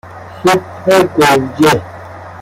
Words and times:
سوپ 0.83 1.05
گوجه 1.17 1.73